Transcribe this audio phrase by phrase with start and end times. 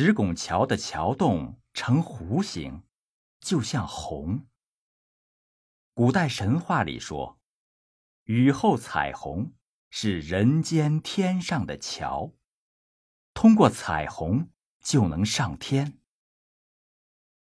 [0.00, 2.84] 石拱桥的桥洞呈弧形，
[3.40, 4.46] 就像虹。
[5.92, 7.40] 古代神话里说，
[8.22, 9.54] 雨后彩虹
[9.90, 12.32] 是人间天上的桥，
[13.34, 15.98] 通过彩虹就能上天。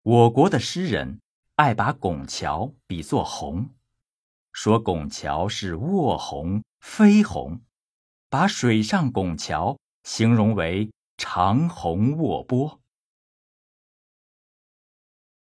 [0.01, 1.21] 我国的诗人
[1.53, 3.75] 爱把拱桥比作虹，
[4.51, 7.61] 说拱桥是卧虹飞虹，
[8.27, 10.89] 把水上拱桥形容为
[11.21, 12.81] 长虹卧波。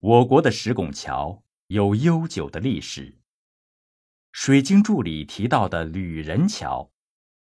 [0.01, 1.43] 我国的石拱桥。
[1.69, 3.13] 有悠久的历史。
[4.33, 6.91] 《水经注》里提到的吕仁桥，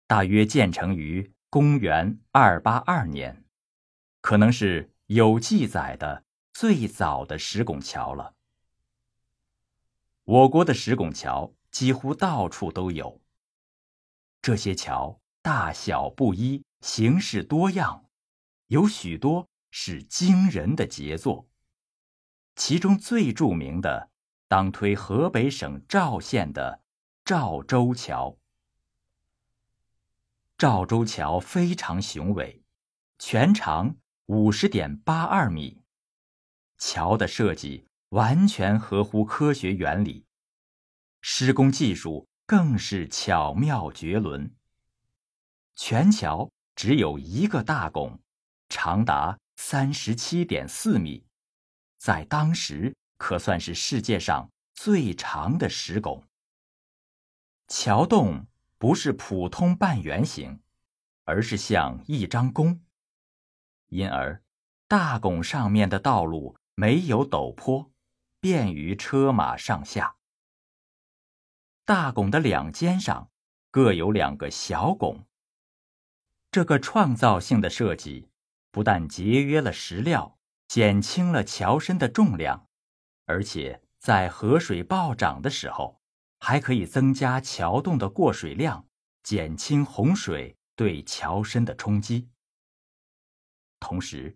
[0.08, 3.44] 大约建成于公元二八二年，
[4.22, 8.34] 可能是有记载的最早的石拱桥了。
[10.24, 13.20] 我国的石拱桥几乎到处都有，
[14.42, 18.06] 这些桥大小不一，形式多样，
[18.74, 21.48] 有许多是惊人的杰作。
[22.56, 24.10] 其中最著名的。
[24.48, 26.84] 当推河北省赵县的
[27.26, 28.38] 赵州桥。
[30.60, 32.64] 赵州桥非常雄伟，
[33.18, 33.96] 全长
[34.28, 35.82] 五十点八二米，
[36.78, 40.26] 桥的设计完全合乎科学原理，
[41.22, 44.56] 施工技术更是巧妙绝伦。
[45.76, 48.20] 全桥只有一个大拱，
[48.76, 51.24] 长达三十七点四米，
[52.00, 52.96] 在当时。
[53.16, 56.26] 可算是世界上最长的石拱。
[57.70, 60.60] 桥洞不是普通半圆形，
[61.24, 62.84] 而是像一张弓，
[63.88, 64.44] 因而
[64.90, 67.90] 大拱上面的道路没有陡坡，
[68.42, 70.18] 便于车马上下。
[71.86, 73.32] 大拱的两肩上
[73.72, 75.26] 各有两个小拱。
[76.52, 78.28] 这个创造性的设计，
[78.74, 82.68] 不但节约了石料，减轻了桥身的重量。
[83.26, 86.02] 而且在河水暴涨的时候，
[86.40, 88.88] 还可以增加桥洞的过水量，
[89.22, 92.28] 减轻洪水对桥身的冲击。
[93.80, 94.36] 同时，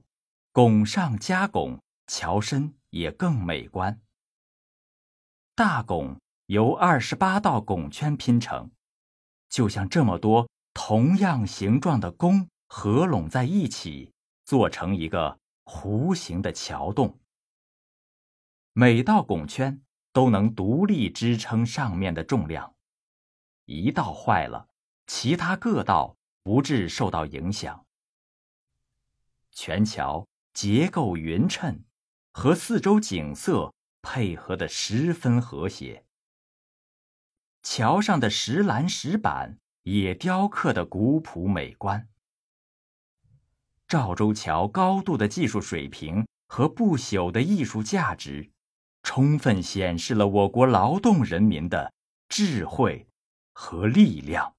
[0.52, 4.00] 拱上加拱，桥身也更美观。
[5.56, 8.70] 大拱由二十八道拱圈拼成，
[9.50, 14.14] 就像这么多同样形状的弓合拢在一起，
[14.48, 17.20] 做成一个弧形的桥洞。
[18.72, 19.82] 每道拱圈
[20.14, 22.74] 都能独立支撑上面的重量，
[23.66, 24.70] 一道坏了，
[25.06, 27.86] 其他各道不致受到影响。
[29.52, 31.84] 全桥结构匀称，
[32.32, 36.06] 和四周景色配合的十分和谐。
[37.64, 42.08] 桥上的石栏石板也雕刻的古朴美观。
[43.88, 48.52] 赵州桥高度的技术水平和不朽的艺术价值。
[49.04, 51.94] 充分显示了我国劳动人民的
[52.28, 53.08] 智慧
[53.54, 54.57] 和力量。